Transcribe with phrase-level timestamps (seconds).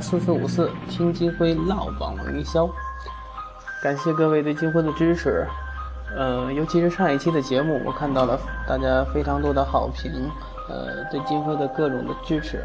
[0.00, 2.68] 四四五四听金辉唠网络营销，
[3.82, 5.46] 感谢各位对金辉的支持。
[6.16, 10.30] 呃，尤其是上一期的节目，我看到了大家非常多的好评，
[10.68, 12.64] 呃，对金辉的各种的支持，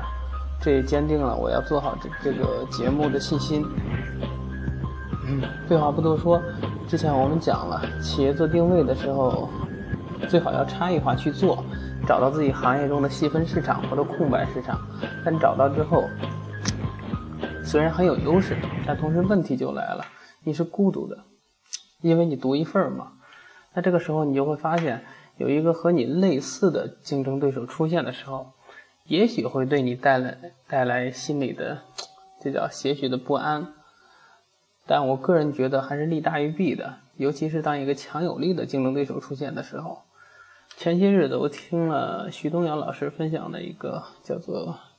[0.61, 3.65] 这也坚定了我要做好这这个节目的信心。
[5.27, 6.41] 嗯，废话不多说，
[6.87, 9.49] 之前我们讲了，企业做定位的时候，
[10.29, 11.63] 最好要差异化去做，
[12.07, 14.79] 找到自己行业中的细分市场或者空白市场。
[15.25, 16.05] 但找到之后，
[17.73, 18.55] 虽然很有优势，
[18.85, 20.05] 但同时问题就来了，
[20.43, 21.23] 你是孤独的，
[22.01, 23.13] 因为你独一份嘛。
[23.73, 25.03] 那这个时候你就会发现，
[25.37, 28.51] 有一个和你类似的竞争对手出现的时候，
[29.05, 30.37] 也许会对你带来
[30.67, 31.79] 带来心理的，
[32.43, 33.73] 这叫些许的不安。
[34.85, 40.03] 但我个人觉得还是利大于弊的，尤其是当一个强有力的竞争对手出现的时候。
[40.77, 44.77] 前些日子我听了徐东阳老师分享的一个叫做“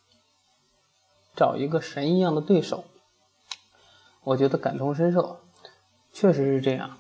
[1.34, 2.84] 找一个神一样的对手”，
[4.24, 5.40] 我觉得感同身受，
[6.12, 6.98] 确实是这样。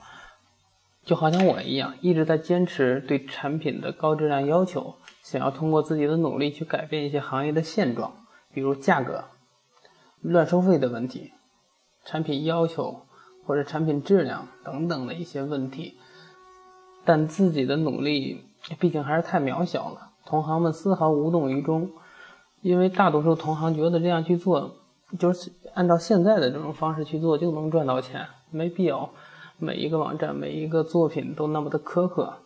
[1.04, 8.14] 就好像我一样，一直在坚持对产品的高质量要求，想要通过自己的努力去改变一些行业的现状，
[8.52, 9.24] 比如价格、
[10.22, 11.32] 乱收费的问题。
[12.06, 13.06] 产品要求
[13.46, 15.98] 或者产品质量等等的一些问题，
[17.04, 18.46] 但自己的努力
[18.78, 21.90] 毕竟还是太渺小了，同行们丝毫无动于衷，
[22.64, 24.74] 因为大多数同行觉得这样去做，
[25.18, 29.10] 就是按照现在的这种方式去做就能赚到钱，没必要
[29.58, 32.38] 每一个网站每一个作品都那么的苛刻，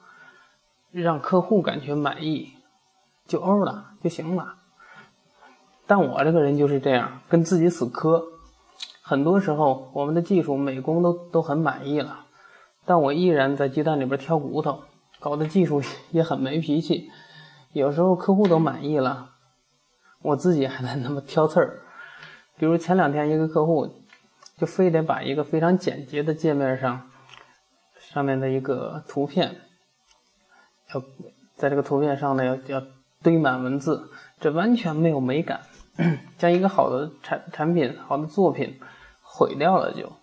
[0.91, 2.49] 让客户感觉满意
[3.29, 4.57] 就 O 了就行了。
[5.87, 8.25] 但我这个人就是这样，跟自己死磕。
[9.01, 12.27] 很多时候，我们的技术美工都都很满意了，
[12.85, 14.81] 但我依然在鸡蛋里边挑骨头，
[15.21, 17.09] 搞的技术 也很没脾气。
[17.73, 19.31] 有时候客户都满意了，
[20.23, 21.81] 我自己还在那么挑刺儿。
[22.57, 23.89] 比如前两天一个客户，
[24.57, 27.09] 就非得把一个非常简洁的界面上，
[27.99, 29.57] 上面的一个图片，
[30.93, 31.03] 要
[31.55, 32.87] 在这个图片上呢要要
[33.23, 35.61] 堆满文字，这完全没有美感，
[36.37, 38.81] 将一个好的产产品、好的作品。
[39.31, 40.15] 毁掉了就，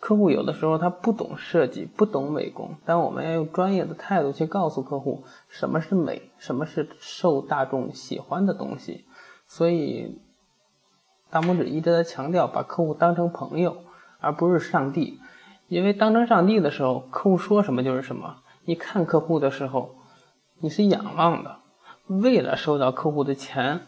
[0.00, 9.04] 客户有的时候他不懂设计，不懂美工，但我们要用专业的态度去告诉客户什么是美，什么是受大众喜欢的东西。
[9.48, 10.20] 所以，
[11.30, 13.78] 大拇指一直在强调把客户当成朋友，
[14.20, 15.18] 而不是上帝。
[15.66, 18.42] 因为当成上帝的时候，客户说什么就是什么。
[18.64, 19.96] 你看客户的时候，
[20.60, 21.56] 你是仰望的，
[22.06, 23.80] 为了收到客户的钱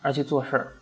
[0.00, 0.72] 而去做事儿，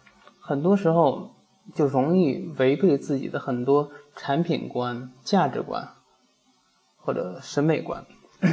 [0.41, 1.35] 很多时候。
[1.75, 5.89] 就容易违背自己的很多产品观、价值观
[6.97, 8.07] 或者审美观。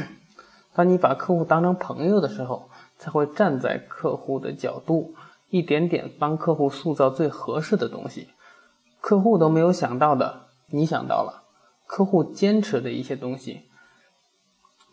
[0.74, 5.14] 当你把客户当成朋友的时候，才会站在客户的角度，
[5.54, 8.30] 一点点帮客户塑造最合适的东西。
[9.00, 11.44] 客户都没有想到的，你想到了。
[11.86, 13.62] 客户坚持的一些东西，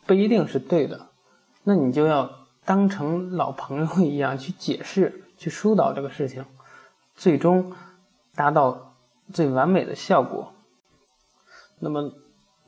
[0.06, 1.09] 不一定是对的，
[1.65, 2.31] 那你就要
[2.65, 6.44] 当成老朋友一样去解释、去疏导这个事情，
[7.16, 7.72] 最终。
[8.32, 8.94] 达到
[9.34, 10.53] 最完美的效果。
[11.81, 12.12] 那么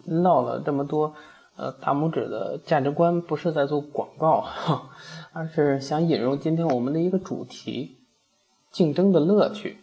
[0.05, 1.15] 唠了这么多，
[1.57, 4.91] 呃，大拇指的价值观不是在做广告哈，
[5.35, 7.97] 而是想引入今天我们的一个主题：
[8.71, 9.79] 竞争的乐趣。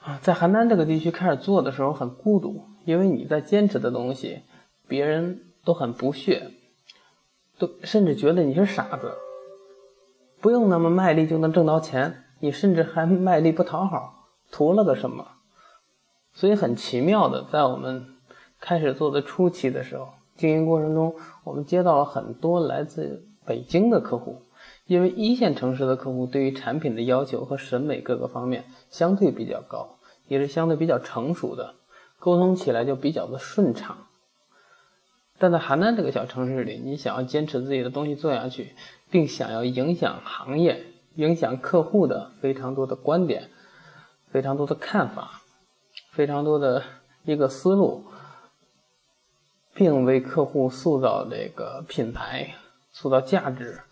[0.00, 4.42] 啊，在邯郸这个地区开始做的时候很孤独，因为你在坚持的东西，
[4.88, 6.50] 别人都很不屑，
[7.58, 9.12] 都甚至觉得你是傻子，
[10.40, 12.24] 不用那么卖力就能挣到钱。
[12.40, 15.26] 你甚至还卖力不讨好，图了个什么？
[16.32, 18.16] 所以很奇妙的，在我们
[18.60, 24.42] 开始做的初期的时候，经营过程中，我们接到了很多来自北京的客户，
[24.86, 29.96] 因为一线城市的客户对于产品的要求和审美各个方面相对比较高，
[30.28, 31.74] 也是相对比较成熟的，
[32.18, 34.06] 沟通起来就比较的顺畅。
[35.38, 38.74] 但在邯郸这个小城市里，你想要坚持自己的东西做下去，
[39.10, 40.84] 并想要影响行业。
[41.16, 43.48] 影响客户的非常多的观点，
[44.32, 45.42] 非常多的看法，
[46.10, 46.82] 非常多的
[47.24, 48.04] 一个思路，
[49.74, 52.56] 并为客户塑造这个品牌、
[52.94, 53.82] 塑造价值，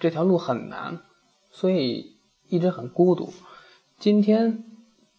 [0.00, 1.02] 这条路很难，
[1.52, 2.16] 所以
[2.48, 3.32] 一直很孤独。
[3.98, 4.64] 今天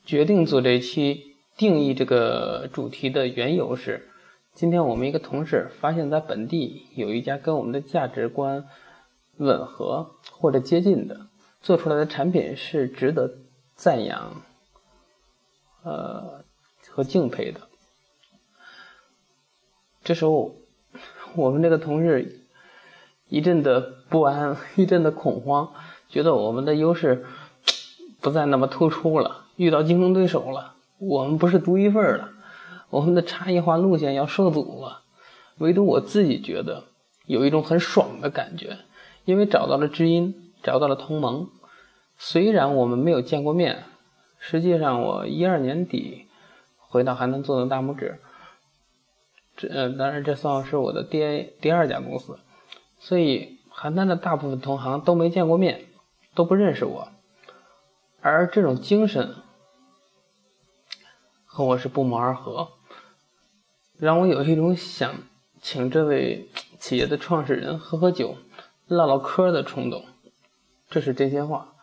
[0.04, 4.10] 决定做这期定义这个主题的缘由是，
[4.54, 8.68] 今天我们一个同事发现，在本地有一家跟我们的价值观。
[9.40, 11.28] 吻合或者接近的，
[11.62, 13.38] 做出来的产品是值得
[13.76, 14.42] 赞扬，
[15.84, 16.44] 呃
[16.90, 17.62] 和敬佩的。
[20.04, 20.56] 这时候，
[21.36, 22.47] 我们这个同事
[23.30, 25.72] 一阵的不安，一阵的恐慌，
[26.10, 27.26] 觉得我们的优势
[28.22, 29.46] 不再那么突出了。
[29.58, 32.30] 遇到竞争对手了，我们不是独一份了，
[32.90, 35.02] 我们的差异化路线要受阻了。
[35.58, 36.84] 唯独我自己觉得
[37.26, 38.78] 有一种很爽的感觉，
[39.26, 41.50] 因为找到了知音，找到了同盟。
[42.20, 43.84] 虽然我们没有见过面，
[44.40, 46.28] 实际上我一二年底
[46.78, 48.20] 回到邯郸做的大拇指，
[49.56, 52.38] 这呃当然这算是我的第第二家公司，
[53.00, 55.86] 所以邯郸的大部分同行都没见过面，
[56.36, 57.10] 都不认识我，
[58.22, 59.36] 而这种精神
[61.46, 62.70] 和我是不谋而合，
[63.98, 65.16] 让我有一种想。
[65.60, 66.48] 请这位
[66.80, 68.38] 企业的创始人喝喝酒、
[68.86, 70.06] 唠唠嗑的冲动，
[70.88, 71.74] 这是真心话。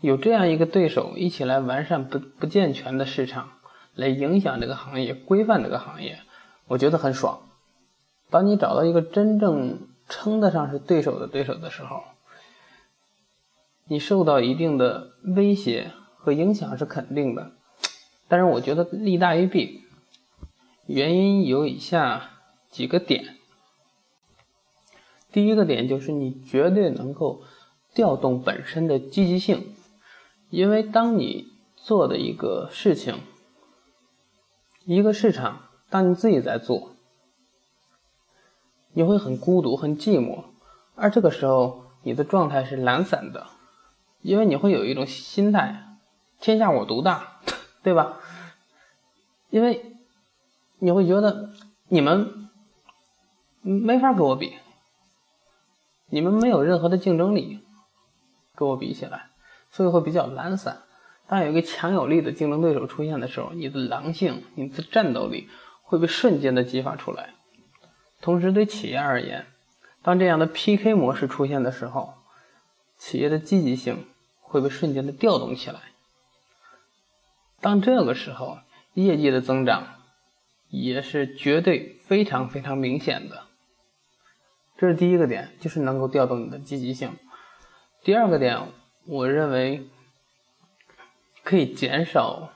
[0.00, 3.52] 有这样一个对手一起来完善不不健全的市场，
[3.94, 6.20] 来影响这个行业、规范这个行业，
[6.66, 7.47] 我觉得很爽。
[8.30, 12.02] 当你找到一个真正称得上是对手的对手的时候，
[13.86, 17.52] 你受到一定的威胁和影响是肯定的，
[18.28, 19.84] 但是我觉得利大于弊。
[20.86, 22.30] 原因有以下
[22.70, 23.36] 几个点。
[25.30, 27.42] 第一个点就是你绝对能够
[27.94, 29.74] 调动本身的积极性，
[30.48, 31.46] 因为当你
[31.76, 33.20] 做的一个事情、
[34.86, 36.96] 一个市场，当你自己在做，
[38.98, 40.42] 你会很孤独、很寂寞，
[40.96, 43.46] 而这个时候你的状态是懒散的，
[44.22, 45.84] 因为你会有一种心态：
[46.40, 47.38] 天下我独大，
[47.84, 48.18] 对吧？
[49.50, 49.94] 因为。
[50.80, 51.50] 你会觉得
[51.88, 52.48] 你们
[53.62, 54.54] 没法跟我比，
[56.08, 57.58] 你们没有任何的竞争力
[58.54, 59.30] 跟我比起来，
[59.72, 60.82] 所以会比较懒散。
[61.26, 65.48] 当有一个强有力的竞争对手出现的时候，你的狼性、你的战斗力
[65.82, 67.34] 会被瞬间的激发出来。
[68.20, 69.46] 同时，对企业而言，
[70.02, 72.14] 当这样的 PK 模式出现的时候，
[72.96, 74.06] 企业的积极性
[74.40, 75.80] 会被瞬间的调动起来。
[77.60, 78.58] 当这个时候，
[78.94, 79.94] 业绩的增长。
[80.70, 83.44] 也是绝对非常非常明显的，
[84.76, 87.16] 这是第一个点，就是能够调动你的积极性。
[88.04, 88.70] 第二个点，
[89.06, 89.88] 我认为
[91.42, 92.52] 可以减少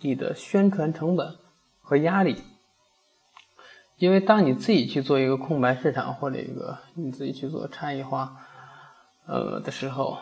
[0.00, 1.36] 你的宣传成本
[1.82, 2.42] 和压力，
[4.02, 8.36] 因为当你自己去做一个空白市场或者一个你自己去做差异化，
[9.26, 10.18] 呃的时候，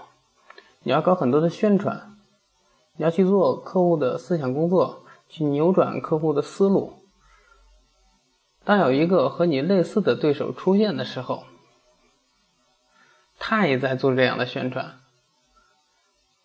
[0.82, 2.18] 你要搞很多的宣传，
[2.96, 6.92] 你要去做客户的思想工作，去扭转客户的思路。
[8.64, 11.44] 当有一个和你类似的对手出现的时候，
[13.38, 15.00] 他也在做这样的宣传。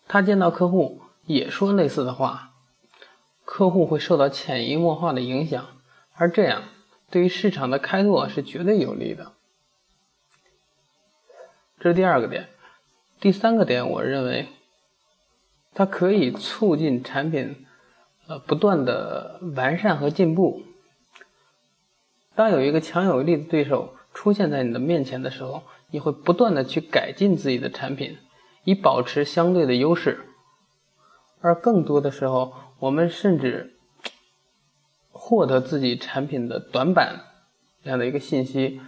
[0.08, 2.52] 他见到客户也说类似的话，
[3.44, 5.66] 客户会受到潜移默化的影响，
[6.14, 6.62] 而这样
[7.16, 9.32] 对于市场的开拓是绝对有利的。
[11.80, 12.50] 这是第二个点。
[13.18, 14.48] 第三个点，我认为
[15.72, 17.64] 它可以促进产品
[18.26, 20.62] 呃不断的完善和进步。
[22.34, 28.18] 当有一个强有力的对手出现在你的面前的时候，你会不断的去改进自己的产品，
[28.64, 30.26] 以保持相对的优势。
[31.40, 33.75] 而更多的时候，我们甚至
[35.26, 37.24] 获得自己产品的短板
[37.82, 38.80] 这样的一个信息，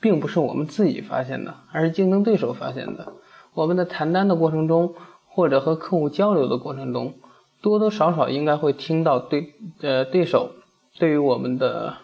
[0.00, 3.14] 并不是我们自己发现的，而是竞争对手发现的。
[3.52, 4.94] 我们的谈单的过程中，
[5.28, 7.14] 或者和客户交流的过程中，
[7.60, 10.52] 多多少少应该会听到对呃对手
[10.96, 11.98] 对于我们的。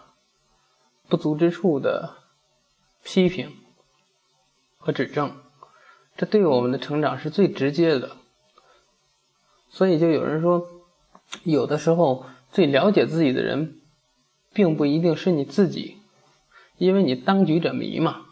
[1.09, 2.15] 不足之处的
[3.05, 3.53] 批评
[4.79, 5.37] 和指正，
[6.17, 8.13] 这对我们的成长是最直接的。
[9.69, 10.67] 所以就有人说，
[11.45, 13.81] 有的时候最了解自己的人，
[14.53, 15.99] 并不一定是你自己，
[16.79, 18.27] 因为你当局者迷嘛。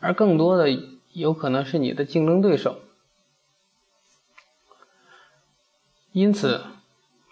[0.00, 0.68] 而更多的
[1.14, 2.80] 有可能是你的竞争对手。
[6.12, 6.62] 因此，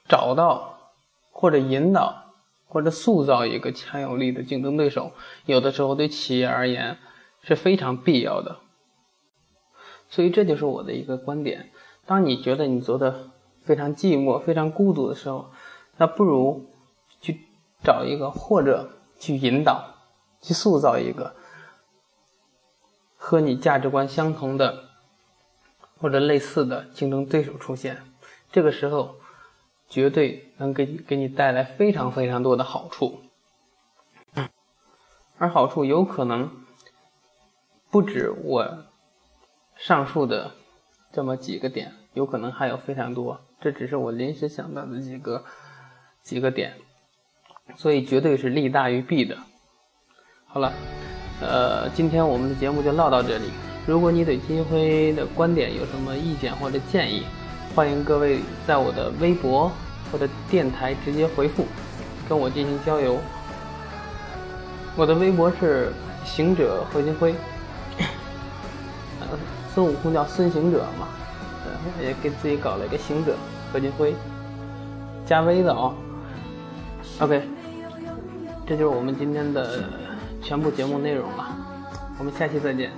[0.08, 0.92] 找到
[1.30, 2.28] 或者引导。
[2.72, 5.10] 或者塑造一个强有力的竞争对手，
[5.44, 6.98] 有的时候对企业而言
[7.42, 8.60] 是非常必要的。
[10.08, 11.72] 所以这就是我的一个观点：
[12.06, 13.30] 当你觉得你做的
[13.70, 15.52] 非常寂寞、非常孤独的时候，
[15.96, 16.66] 那不如
[17.20, 17.46] 去
[17.84, 19.94] 找一个，或者去引导、
[20.40, 21.36] 去塑造一个
[23.16, 24.86] 和你价值观相同的
[26.00, 28.02] 或者类似的竞争对手出现。
[28.50, 29.14] 这个时候。
[29.92, 33.22] 绝对能给给你带来非常非常多的好处，
[35.36, 36.48] 而好处有可能
[37.90, 38.84] 不止我
[39.74, 40.52] 上述的
[41.10, 43.40] 这么几个点，有可能还有非常多。
[43.60, 45.44] 这只是我临时想到的几个
[46.22, 46.72] 几个点，
[47.76, 49.36] 所以绝对是利大于弊的。
[50.46, 50.72] 好了，
[51.42, 53.44] 呃，今天我们的节目就唠到这里。
[53.86, 57.24] 如果你对金辉的观点有什么意见或者建议，
[57.74, 59.70] 欢迎各位在我的微博
[60.10, 61.66] 或者电台直接回复，
[62.28, 63.18] 跟我进行交流。
[64.96, 65.92] 我的微博是
[66.24, 67.34] 行者何金辉，
[69.20, 69.38] 呃，
[69.74, 71.08] 孙悟空叫孙行者嘛，
[72.02, 73.36] 也给自己搞了一个行者
[73.72, 74.14] 何金辉，
[75.26, 75.92] 加微的啊。
[77.20, 77.42] OK，
[78.66, 79.84] 这就是我们今天的
[80.42, 81.56] 全部节目内容了，
[82.18, 82.90] 我们下期再见。